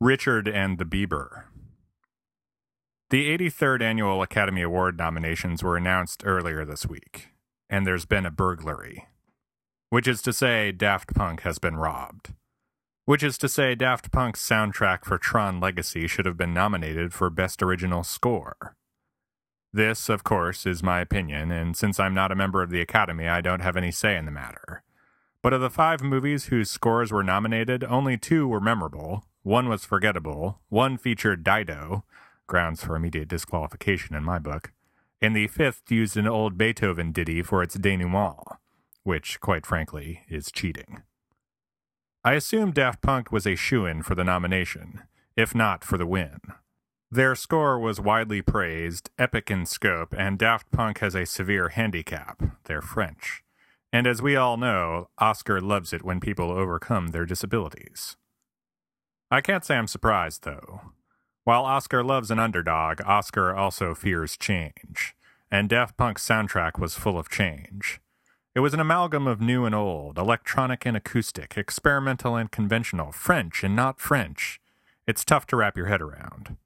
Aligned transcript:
Richard 0.00 0.46
and 0.46 0.78
the 0.78 0.84
Bieber. 0.84 1.42
The 3.10 3.36
83rd 3.36 3.82
Annual 3.82 4.22
Academy 4.22 4.62
Award 4.62 4.96
nominations 4.96 5.60
were 5.60 5.76
announced 5.76 6.22
earlier 6.24 6.64
this 6.64 6.86
week, 6.86 7.30
and 7.68 7.84
there's 7.84 8.04
been 8.04 8.24
a 8.24 8.30
burglary. 8.30 9.08
Which 9.90 10.06
is 10.06 10.22
to 10.22 10.32
say, 10.32 10.70
Daft 10.70 11.16
Punk 11.16 11.40
has 11.40 11.58
been 11.58 11.74
robbed. 11.74 12.34
Which 13.06 13.24
is 13.24 13.36
to 13.38 13.48
say, 13.48 13.74
Daft 13.74 14.12
Punk's 14.12 14.46
soundtrack 14.48 15.04
for 15.04 15.18
Tron 15.18 15.58
Legacy 15.58 16.06
should 16.06 16.26
have 16.26 16.36
been 16.36 16.54
nominated 16.54 17.12
for 17.12 17.28
Best 17.28 17.60
Original 17.60 18.04
Score. 18.04 18.76
This, 19.72 20.08
of 20.08 20.22
course, 20.22 20.64
is 20.64 20.80
my 20.80 21.00
opinion, 21.00 21.50
and 21.50 21.76
since 21.76 21.98
I'm 21.98 22.14
not 22.14 22.30
a 22.30 22.36
member 22.36 22.62
of 22.62 22.70
the 22.70 22.80
Academy, 22.80 23.26
I 23.26 23.40
don't 23.40 23.62
have 23.62 23.76
any 23.76 23.90
say 23.90 24.16
in 24.16 24.26
the 24.26 24.30
matter. 24.30 24.84
But 25.42 25.52
of 25.52 25.60
the 25.60 25.70
five 25.70 26.02
movies 26.02 26.46
whose 26.46 26.70
scores 26.70 27.10
were 27.10 27.24
nominated, 27.24 27.82
only 27.82 28.16
two 28.16 28.46
were 28.46 28.60
memorable, 28.60 29.24
one 29.48 29.66
was 29.66 29.82
forgettable, 29.82 30.60
one 30.68 30.98
featured 30.98 31.42
Dido, 31.42 32.04
grounds 32.46 32.84
for 32.84 32.94
immediate 32.94 33.28
disqualification 33.28 34.14
in 34.14 34.22
my 34.22 34.38
book, 34.38 34.72
and 35.22 35.34
the 35.34 35.46
fifth 35.46 35.90
used 35.90 36.18
an 36.18 36.28
old 36.28 36.58
Beethoven 36.58 37.12
ditty 37.12 37.40
for 37.42 37.62
its 37.62 37.74
denouement, 37.76 38.36
which, 39.04 39.40
quite 39.40 39.64
frankly, 39.64 40.20
is 40.28 40.52
cheating. 40.52 41.02
I 42.22 42.34
assume 42.34 42.72
Daft 42.72 43.00
Punk 43.00 43.32
was 43.32 43.46
a 43.46 43.56
shoe 43.56 43.86
in 43.86 44.02
for 44.02 44.14
the 44.14 44.22
nomination, 44.22 45.04
if 45.34 45.54
not 45.54 45.82
for 45.82 45.96
the 45.96 46.06
win. 46.06 46.40
Their 47.10 47.34
score 47.34 47.78
was 47.78 47.98
widely 47.98 48.42
praised, 48.42 49.08
epic 49.18 49.50
in 49.50 49.64
scope, 49.64 50.14
and 50.14 50.38
Daft 50.38 50.70
Punk 50.72 50.98
has 50.98 51.14
a 51.14 51.24
severe 51.24 51.70
handicap. 51.70 52.42
They're 52.64 52.82
French. 52.82 53.42
And 53.94 54.06
as 54.06 54.20
we 54.20 54.36
all 54.36 54.58
know, 54.58 55.08
Oscar 55.16 55.58
loves 55.62 55.94
it 55.94 56.04
when 56.04 56.20
people 56.20 56.50
overcome 56.50 57.08
their 57.08 57.24
disabilities. 57.24 58.18
I 59.30 59.40
can't 59.40 59.64
say 59.64 59.76
I'm 59.76 59.86
surprised, 59.86 60.44
though. 60.44 60.80
While 61.44 61.64
Oscar 61.64 62.02
loves 62.02 62.30
an 62.30 62.38
underdog, 62.38 63.00
Oscar 63.04 63.54
also 63.54 63.94
fears 63.94 64.36
change, 64.36 65.14
and 65.50 65.68
Daft 65.68 65.96
Punk's 65.96 66.26
soundtrack 66.26 66.78
was 66.78 66.94
full 66.94 67.18
of 67.18 67.30
change. 67.30 68.00
It 68.54 68.60
was 68.60 68.74
an 68.74 68.80
amalgam 68.80 69.26
of 69.26 69.40
new 69.40 69.64
and 69.64 69.74
old, 69.74 70.18
electronic 70.18 70.84
and 70.84 70.96
acoustic, 70.96 71.56
experimental 71.56 72.36
and 72.36 72.50
conventional, 72.50 73.12
French 73.12 73.62
and 73.62 73.76
not 73.76 74.00
French. 74.00 74.60
It's 75.06 75.24
tough 75.24 75.46
to 75.46 75.56
wrap 75.56 75.76
your 75.76 75.86
head 75.86 76.02
around. 76.02 76.56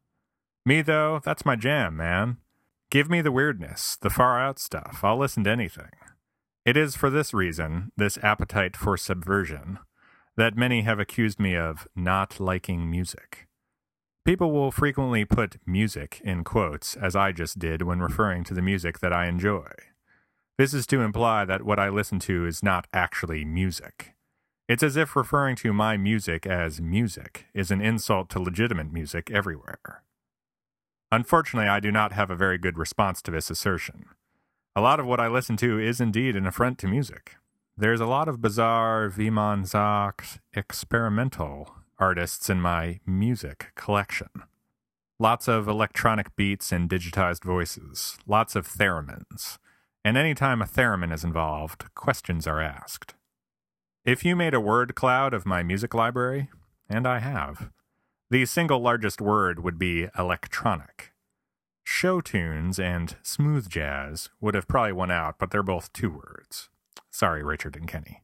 Me, 0.65 0.83
though, 0.83 1.21
that's 1.25 1.45
my 1.45 1.57
jam, 1.57 1.97
man. 1.97 2.39
Give 2.91 3.11
me 3.11 3.21
the 3.21 3.33
weirdness, 3.33 3.97
the 3.97 4.11
far 4.11 4.41
out 4.41 4.59
stuff. 4.59 5.01
I'll 5.03 5.19
listen 5.19 5.45
to 5.45 5.51
anything. 5.51 5.91
It 6.65 6.77
is 6.77 6.95
for 6.95 7.11
this 7.11 7.35
reason, 7.35 7.91
this 7.97 8.19
appetite 8.19 8.77
for 8.77 8.97
subversion, 8.97 9.79
that 10.37 10.57
many 10.57 10.83
have 10.83 10.99
accused 10.99 11.39
me 11.39 11.57
of 11.57 11.87
not 11.95 12.41
liking 12.41 12.91
music. 12.91 13.47
People 14.25 14.53
will 14.53 14.71
frequently 14.71 15.25
put 15.25 15.57
music 15.67 16.21
in 16.25 16.45
quotes, 16.45 16.97
as 16.97 17.17
I 17.17 17.33
just 17.33 17.59
did 17.59 17.83
when 17.83 18.01
referring 18.01 18.45
to 18.45 18.55
the 18.55 18.63
music 18.63 19.01
that 19.01 19.13
I 19.13 19.27
enjoy. 19.27 19.69
This 20.59 20.73
is 20.73 20.87
to 20.89 21.01
imply 21.01 21.45
that 21.45 21.65
what 21.65 21.81
I 21.81 21.89
listen 21.89 22.19
to 22.21 22.47
is 22.47 22.63
not 22.63 22.87
actually 22.93 23.45
music. 23.45 24.15
It's 24.69 24.83
as 24.83 24.97
if 24.97 25.17
referring 25.17 25.57
to 25.57 25.73
my 25.73 25.97
music 25.97 26.47
as 26.47 26.81
music 26.81 27.47
is 27.53 27.71
an 27.71 27.81
insult 27.81 28.31
to 28.31 28.39
legitimate 28.39 28.93
music 28.93 29.31
everywhere. 29.31 30.05
Unfortunately, 31.11 31.69
I 31.69 31.81
do 31.81 31.91
not 31.91 32.13
have 32.13 32.31
a 32.31 32.37
very 32.37 32.59
good 32.59 32.79
response 32.79 33.21
to 33.23 33.31
this 33.31 33.51
assertion. 33.51 34.05
A 34.75 34.81
lot 34.81 35.01
of 35.01 35.07
what 35.07 35.21
I 35.21 35.29
listen 35.29 35.57
to 35.59 35.79
is 35.79 36.01
indeed 36.01 36.37
an 36.37 36.47
affront 36.47 36.79
to 36.79 36.87
music. 36.87 37.37
There's 37.75 38.01
a 38.01 38.07
lot 38.07 38.29
of 38.29 38.43
bizarre 38.43 39.09
Vimanzak 39.09 40.41
experimental 40.53 41.75
artists 41.99 42.51
in 42.51 42.61
my 42.61 43.01
music 43.07 43.73
collection. 43.75 44.29
Lots 45.19 45.49
of 45.49 45.69
electronic 45.69 46.37
beats 46.37 46.71
and 46.71 46.89
digitized 46.89 47.45
voices, 47.45 48.19
lots 48.27 48.55
of 48.55 48.69
theremins. 48.69 49.57
And 50.05 50.19
anytime 50.19 50.61
a 50.61 50.67
theremin 50.67 51.15
is 51.15 51.25
involved, 51.25 51.95
questions 51.95 52.47
are 52.47 52.61
asked. 52.61 53.15
If 54.05 54.23
you 54.23 54.37
made 54.37 54.53
a 54.53 54.61
word 54.61 54.95
cloud 54.95 55.33
of 55.33 55.47
my 55.47 55.63
music 55.63 55.95
library, 55.95 56.51
and 56.91 57.07
I 57.07 57.21
have, 57.21 57.71
the 58.31 58.45
single 58.45 58.81
largest 58.81 59.21
word 59.21 59.65
would 59.65 59.79
be 59.79 60.09
electronic. 60.19 61.13
Show 61.85 62.21
tunes 62.21 62.79
and 62.79 63.17
smooth 63.23 63.71
jazz 63.71 64.29
would 64.43 64.55
have 64.55 64.69
probably 64.69 64.93
won 64.93 65.11
out, 65.11 65.37
but 65.39 65.51
they're 65.51 65.63
both 65.63 65.93
two 65.93 66.11
words. 66.11 66.69
Sorry, 67.11 67.43
Richard 67.43 67.77
and 67.77 67.89
Kenny. 67.89 68.23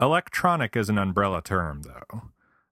Electronic 0.00 0.76
is 0.76 0.88
an 0.88 0.98
umbrella 0.98 1.42
term, 1.42 1.82
though. 1.82 2.22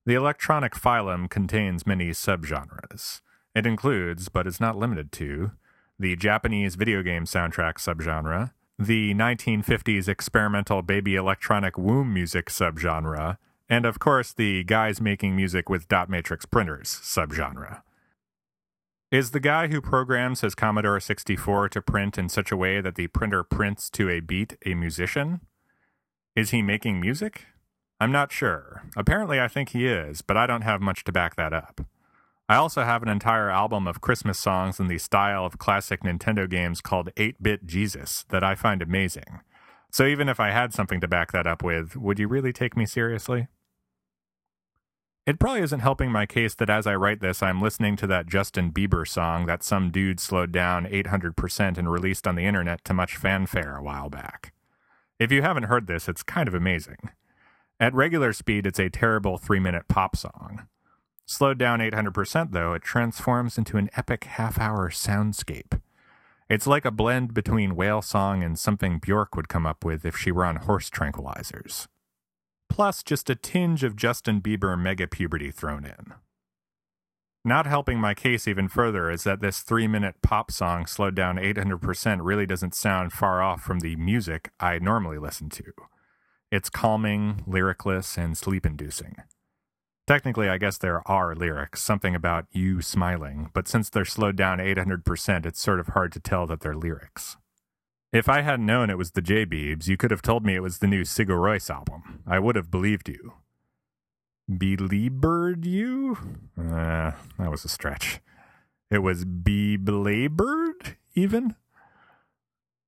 The 0.06 0.14
electronic 0.14 0.74
phylum 0.74 1.28
contains 1.28 1.86
many 1.86 2.10
subgenres. 2.10 3.20
It 3.54 3.66
includes, 3.66 4.28
but 4.28 4.46
is 4.46 4.60
not 4.60 4.78
limited 4.78 5.12
to, 5.12 5.52
the 5.98 6.16
Japanese 6.16 6.76
video 6.76 7.02
game 7.02 7.24
soundtrack 7.24 7.74
subgenre, 7.74 8.52
the 8.78 9.12
1950s 9.12 10.08
experimental 10.08 10.82
baby 10.82 11.16
electronic 11.16 11.76
womb 11.76 12.14
music 12.14 12.46
subgenre, 12.46 13.36
and 13.68 13.84
of 13.84 13.98
course 13.98 14.32
the 14.32 14.64
guys 14.64 15.00
making 15.00 15.34
music 15.34 15.68
with 15.68 15.88
dot 15.88 16.08
matrix 16.08 16.46
printers 16.46 16.88
subgenre. 16.88 17.82
Is 19.10 19.30
the 19.30 19.40
guy 19.40 19.68
who 19.68 19.80
programs 19.80 20.42
his 20.42 20.54
Commodore 20.54 21.00
64 21.00 21.70
to 21.70 21.80
print 21.80 22.18
in 22.18 22.28
such 22.28 22.52
a 22.52 22.56
way 22.58 22.82
that 22.82 22.94
the 22.94 23.06
printer 23.06 23.42
prints 23.42 23.88
to 23.90 24.10
a 24.10 24.20
beat 24.20 24.58
a 24.66 24.74
musician? 24.74 25.40
Is 26.36 26.50
he 26.50 26.60
making 26.60 27.00
music? 27.00 27.46
I'm 27.98 28.12
not 28.12 28.32
sure. 28.32 28.82
Apparently, 28.98 29.40
I 29.40 29.48
think 29.48 29.70
he 29.70 29.86
is, 29.86 30.20
but 30.20 30.36
I 30.36 30.46
don't 30.46 30.60
have 30.60 30.82
much 30.82 31.04
to 31.04 31.12
back 31.12 31.36
that 31.36 31.54
up. 31.54 31.80
I 32.50 32.56
also 32.56 32.84
have 32.84 33.02
an 33.02 33.08
entire 33.08 33.48
album 33.48 33.86
of 33.86 34.02
Christmas 34.02 34.38
songs 34.38 34.78
in 34.78 34.88
the 34.88 34.98
style 34.98 35.46
of 35.46 35.56
classic 35.56 36.02
Nintendo 36.02 36.48
games 36.48 36.82
called 36.82 37.08
8 37.16 37.42
Bit 37.42 37.64
Jesus 37.64 38.26
that 38.28 38.44
I 38.44 38.54
find 38.54 38.82
amazing. 38.82 39.40
So 39.90 40.04
even 40.04 40.28
if 40.28 40.38
I 40.38 40.50
had 40.50 40.74
something 40.74 41.00
to 41.00 41.08
back 41.08 41.32
that 41.32 41.46
up 41.46 41.62
with, 41.64 41.96
would 41.96 42.18
you 42.18 42.28
really 42.28 42.52
take 42.52 42.76
me 42.76 42.84
seriously? 42.84 43.48
It 45.28 45.38
probably 45.38 45.60
isn't 45.60 45.80
helping 45.80 46.10
my 46.10 46.24
case 46.24 46.54
that 46.54 46.70
as 46.70 46.86
I 46.86 46.94
write 46.94 47.20
this, 47.20 47.42
I'm 47.42 47.60
listening 47.60 47.96
to 47.96 48.06
that 48.06 48.28
Justin 48.28 48.72
Bieber 48.72 49.06
song 49.06 49.44
that 49.44 49.62
some 49.62 49.90
dude 49.90 50.20
slowed 50.20 50.52
down 50.52 50.86
800% 50.86 51.76
and 51.76 51.92
released 51.92 52.26
on 52.26 52.34
the 52.34 52.46
internet 52.46 52.82
to 52.84 52.94
much 52.94 53.14
fanfare 53.14 53.76
a 53.76 53.82
while 53.82 54.08
back. 54.08 54.54
If 55.18 55.30
you 55.30 55.42
haven't 55.42 55.64
heard 55.64 55.86
this, 55.86 56.08
it's 56.08 56.22
kind 56.22 56.48
of 56.48 56.54
amazing. 56.54 57.10
At 57.78 57.92
regular 57.92 58.32
speed, 58.32 58.64
it's 58.64 58.78
a 58.78 58.88
terrible 58.88 59.36
three 59.36 59.60
minute 59.60 59.86
pop 59.86 60.16
song. 60.16 60.66
Slowed 61.26 61.58
down 61.58 61.80
800%, 61.80 62.52
though, 62.52 62.72
it 62.72 62.80
transforms 62.80 63.58
into 63.58 63.76
an 63.76 63.90
epic 63.98 64.24
half 64.24 64.58
hour 64.58 64.88
soundscape. 64.88 65.78
It's 66.48 66.66
like 66.66 66.86
a 66.86 66.90
blend 66.90 67.34
between 67.34 67.76
whale 67.76 68.00
song 68.00 68.42
and 68.42 68.58
something 68.58 68.98
Bjork 68.98 69.36
would 69.36 69.50
come 69.50 69.66
up 69.66 69.84
with 69.84 70.06
if 70.06 70.16
she 70.16 70.32
were 70.32 70.46
on 70.46 70.56
horse 70.56 70.88
tranquilizers 70.88 71.86
plus 72.68 73.02
just 73.02 73.30
a 73.30 73.34
tinge 73.34 73.84
of 73.84 73.96
Justin 73.96 74.40
Bieber 74.40 74.78
mega 74.78 75.06
puberty 75.06 75.50
thrown 75.50 75.84
in. 75.84 76.14
Not 77.44 77.66
helping 77.66 77.98
my 77.98 78.14
case 78.14 78.46
even 78.46 78.68
further 78.68 79.10
is 79.10 79.24
that 79.24 79.40
this 79.40 79.60
three 79.60 79.86
minute 79.86 80.16
pop 80.22 80.50
song 80.50 80.86
slowed 80.86 81.14
down 81.14 81.36
800% 81.36 82.18
really 82.22 82.46
doesn't 82.46 82.74
sound 82.74 83.12
far 83.12 83.42
off 83.42 83.62
from 83.62 83.80
the 83.80 83.96
music 83.96 84.50
I 84.60 84.78
normally 84.78 85.18
listen 85.18 85.48
to. 85.50 85.72
It's 86.50 86.70
calming, 86.70 87.44
lyricless, 87.46 88.18
and 88.18 88.36
sleep 88.36 88.66
inducing. 88.66 89.16
Technically, 90.06 90.48
I 90.48 90.56
guess 90.56 90.78
there 90.78 91.06
are 91.06 91.34
lyrics, 91.34 91.82
something 91.82 92.14
about 92.14 92.46
you 92.50 92.80
smiling, 92.80 93.50
but 93.52 93.68
since 93.68 93.90
they're 93.90 94.06
slowed 94.06 94.36
down 94.36 94.58
800%, 94.58 95.44
it's 95.44 95.60
sort 95.60 95.80
of 95.80 95.88
hard 95.88 96.12
to 96.12 96.20
tell 96.20 96.46
that 96.46 96.60
they're 96.60 96.74
lyrics. 96.74 97.36
If 98.12 98.28
I 98.28 98.40
hadn't 98.40 98.64
known 98.64 98.88
it 98.88 98.96
was 98.96 99.10
the 99.10 99.20
J 99.20 99.44
Beebs, 99.44 99.86
you 99.86 99.98
could 99.98 100.10
have 100.10 100.22
told 100.22 100.44
me 100.44 100.54
it 100.54 100.62
was 100.62 100.78
the 100.78 100.86
new 100.86 101.02
Sigur 101.02 101.38
Rós 101.38 101.68
album. 101.68 102.22
I 102.26 102.38
would 102.38 102.56
have 102.56 102.70
believed 102.70 103.08
you. 103.08 103.34
Beleabered 104.50 105.66
you? 105.66 106.16
Uh, 106.58 107.12
that 107.38 107.50
was 107.50 107.66
a 107.66 107.68
stretch. 107.68 108.20
It 108.90 109.00
was 109.00 109.26
be 109.26 109.76
belabored, 109.76 110.96
even? 111.14 111.56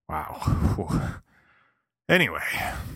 Wow. 0.09 1.21
Anyway, 2.11 2.43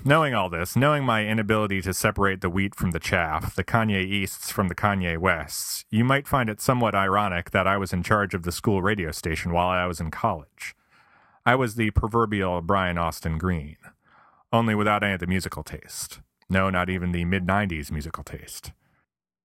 knowing 0.05 0.35
all 0.35 0.51
this, 0.51 0.75
knowing 0.75 1.05
my 1.05 1.25
inability 1.25 1.81
to 1.81 1.95
separate 1.95 2.41
the 2.41 2.51
wheat 2.51 2.75
from 2.75 2.91
the 2.91 2.99
chaff, 2.99 3.55
the 3.55 3.63
Kanye 3.63 4.05
Easts 4.05 4.51
from 4.51 4.67
the 4.67 4.75
Kanye 4.75 5.17
Wests, 5.17 5.85
you 5.89 6.03
might 6.03 6.27
find 6.27 6.51
it 6.51 6.61
somewhat 6.61 6.97
ironic 6.97 7.53
that 7.53 7.65
I 7.65 7.77
was 7.77 7.93
in 7.93 8.03
charge 8.03 8.35
of 8.35 8.43
the 8.43 8.51
school 8.51 8.83
radio 8.83 9.13
station 9.13 9.53
while 9.53 9.69
I 9.69 9.87
was 9.87 10.01
in 10.01 10.11
college. 10.11 10.75
I 11.47 11.55
was 11.57 11.75
the 11.75 11.91
proverbial 11.91 12.63
Brian 12.63 12.97
Austin 12.97 13.37
Green, 13.37 13.77
only 14.51 14.75
without 14.75 15.03
any 15.03 15.13
of 15.13 15.21
the 15.21 15.27
musical 15.27 15.63
taste. 15.63 16.21
No, 16.49 16.71
not 16.71 16.89
even 16.89 17.13
the 17.13 17.27
mid 17.27 17.47
90s 17.47 17.91
musical 17.91 18.25
taste. 18.25 18.73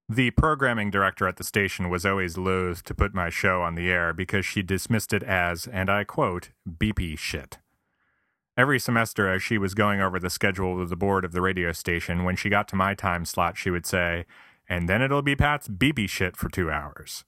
The 0.08 0.32
programming 0.32 0.92
director 0.92 1.28
at 1.28 1.36
the 1.36 1.44
station 1.44 1.90
was 1.90 2.06
always 2.06 2.38
loath 2.38 2.84
to 2.86 2.96
put 2.96 3.14
my 3.14 3.30
show 3.30 3.62
on 3.62 3.76
the 3.76 3.90
air 3.90 4.14
because 4.14 4.46
she 4.46 4.64
dismissed 4.64 5.12
it 5.12 5.24
as, 5.24 5.68
and 5.68 5.90
I 5.90 6.06
quote, 6.06 6.52
beepy 6.68 7.18
shit. 7.18 7.58
Every 8.58 8.80
semester, 8.80 9.30
as 9.30 9.44
she 9.44 9.58
was 9.58 9.74
going 9.74 10.00
over 10.00 10.20
the 10.20 10.30
schedule 10.30 10.76
with 10.76 10.90
the 10.90 10.96
board 10.96 11.26
of 11.26 11.34
the 11.34 11.42
radio 11.42 11.74
station, 11.74 12.24
when 12.24 12.38
she 12.38 12.50
got 12.50 12.70
to 12.70 12.78
my 12.78 12.94
time 12.96 13.26
slot, 13.26 13.58
she 13.58 13.70
would 13.70 13.86
say, 13.86 14.26
and 14.70 14.88
then 14.88 15.02
it'll 15.02 15.22
be 15.22 15.36
Pat's 15.36 15.68
beepy 15.68 16.10
shit 16.10 16.38
for 16.38 16.50
two 16.50 16.72
hours. 16.72 17.26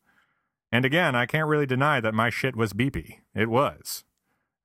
And 0.71 0.85
again, 0.85 1.13
I 1.13 1.25
can't 1.25 1.47
really 1.47 1.65
deny 1.65 1.99
that 1.99 2.13
my 2.13 2.29
shit 2.29 2.55
was 2.55 2.71
beepy. 2.71 3.17
It 3.35 3.49
was. 3.49 4.05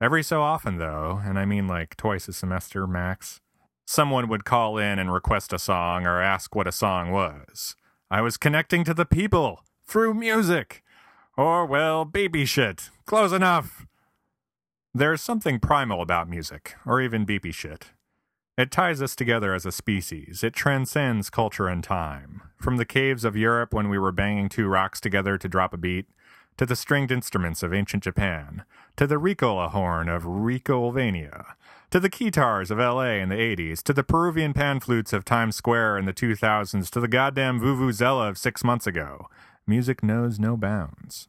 Every 0.00 0.22
so 0.22 0.43
often, 0.43 0.76
though, 0.76 1.20
and 1.25 1.38
I 1.38 1.46
mean 1.46 1.66
like 1.66 1.96
twice 1.96 2.28
a 2.28 2.32
semester 2.32 2.87
max, 2.87 3.40
someone 3.87 4.28
would 4.28 4.44
call 4.44 4.76
in 4.76 4.98
and 4.98 5.12
request 5.12 5.52
a 5.52 5.58
song 5.58 6.06
or 6.06 6.20
ask 6.20 6.54
what 6.54 6.66
a 6.66 6.72
song 6.72 7.10
was. 7.10 7.76
I 8.10 8.20
was 8.20 8.37
connecting 8.37 8.84
to 8.84 8.94
the 8.94 9.06
people 9.06 9.64
through 9.87 10.14
music. 10.14 10.82
Or, 11.37 11.64
well, 11.64 12.04
baby 12.04 12.44
shit. 12.44 12.90
Close 13.06 13.32
enough. 13.32 13.87
There's 14.94 15.20
something 15.20 15.60
primal 15.60 16.00
about 16.02 16.28
music, 16.28 16.75
or 16.87 17.00
even 17.00 17.26
beepy 17.26 17.52
shit. 17.52 17.90
It 18.56 18.70
ties 18.70 19.02
us 19.02 19.14
together 19.14 19.52
as 19.52 19.66
a 19.66 19.72
species. 19.72 20.43
It 20.43 20.54
transcends 20.54 21.28
culture 21.28 21.69
and 21.69 21.84
time. 21.84 22.43
From 22.58 22.78
the 22.78 22.87
caves 22.87 23.25
of 23.25 23.37
Europe 23.37 23.75
when 23.75 23.90
we 23.90 23.98
were 23.98 24.12
banging 24.12 24.48
two 24.48 24.66
rocks 24.66 24.98
together 24.98 25.37
to 25.37 25.48
drop 25.48 25.75
a 25.75 25.76
beat, 25.76 26.06
to 26.56 26.67
the 26.67 26.76
stringed 26.76 27.11
instruments 27.11 27.62
of 27.62 27.75
ancient 27.75 28.03
Japan, 28.03 28.64
to 28.97 29.06
the 29.06 29.17
Ricola 29.17 29.70
horn 29.70 30.08
of 30.08 30.25
Ricolvania, 30.25 31.55
to 31.91 32.00
the 32.00 32.08
guitars 32.08 32.70
of 32.70 32.79
LA 32.79 33.14
in 33.14 33.29
the 33.29 33.37
80s, 33.37 33.82
to 33.82 33.93
the 33.93 34.03
Peruvian 34.03 34.53
pan 34.53 34.81
flutes 34.81 35.12
of 35.12 35.25
Times 35.25 35.56
Square 35.56 35.99
in 35.99 36.06
the 36.06 36.12
2000s, 36.12 36.91
to 36.91 37.00
the 37.00 37.08
goddamn 37.08 37.61
Vuvuzela 37.61 38.29
of 38.29 38.38
six 38.38 38.64
months 38.64 38.87
ago. 38.87 39.29
Music 39.67 40.03
knows 40.03 40.38
no 40.38 40.56
bounds. 40.56 41.29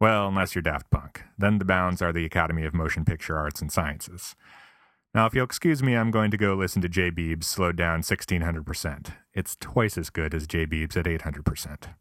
Well, 0.00 0.28
unless 0.28 0.54
you're 0.54 0.62
Daft 0.62 0.90
Punk. 0.90 1.22
Then 1.36 1.58
the 1.58 1.64
bounds 1.64 2.00
are 2.00 2.12
the 2.12 2.24
Academy 2.24 2.64
of 2.64 2.72
Motion 2.72 3.04
Picture 3.04 3.36
Arts 3.36 3.60
and 3.60 3.72
Sciences. 3.72 4.36
Now, 5.14 5.26
if 5.26 5.34
you'll 5.34 5.44
excuse 5.44 5.82
me, 5.82 5.94
I'm 5.96 6.10
going 6.10 6.30
to 6.30 6.36
go 6.36 6.54
listen 6.54 6.82
to 6.82 6.88
J. 6.88 7.10
Beebs 7.10 7.44
slowed 7.44 7.76
down 7.76 8.02
1600%. 8.02 9.12
It's 9.34 9.56
twice 9.58 9.98
as 9.98 10.10
good 10.10 10.34
as 10.34 10.46
J. 10.46 10.66
Beebs 10.66 10.96
at 10.96 11.06
800%. 11.06 11.94